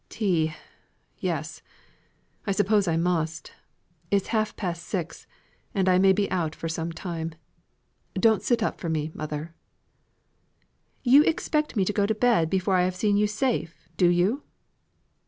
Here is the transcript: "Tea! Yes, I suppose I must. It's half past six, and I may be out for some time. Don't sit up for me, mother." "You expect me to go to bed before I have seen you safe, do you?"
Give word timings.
"Tea! 0.09 0.55
Yes, 1.19 1.61
I 2.47 2.53
suppose 2.53 2.87
I 2.87 2.97
must. 2.97 3.51
It's 4.09 4.29
half 4.29 4.55
past 4.55 4.81
six, 4.85 5.27
and 5.75 5.87
I 5.87 5.99
may 5.99 6.11
be 6.11 6.27
out 6.31 6.55
for 6.55 6.67
some 6.67 6.91
time. 6.91 7.35
Don't 8.15 8.41
sit 8.41 8.63
up 8.63 8.79
for 8.81 8.89
me, 8.89 9.11
mother." 9.13 9.53
"You 11.03 11.21
expect 11.25 11.75
me 11.75 11.85
to 11.85 11.93
go 11.93 12.07
to 12.07 12.15
bed 12.15 12.49
before 12.49 12.77
I 12.77 12.81
have 12.85 12.95
seen 12.95 13.15
you 13.15 13.27
safe, 13.27 13.89
do 13.95 14.07
you?" 14.09 14.41